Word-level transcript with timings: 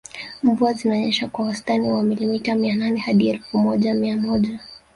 Mvua 0.43 0.73
zinanyesha 0.73 1.27
kwa 1.27 1.45
wastani 1.45 1.89
wa 1.91 2.03
milimita 2.03 2.55
mia 2.55 2.75
nane 2.75 2.99
hadi 2.99 3.29
elfu 3.29 3.57
moja 3.57 3.93
mia 3.93 4.17
moja 4.17 4.59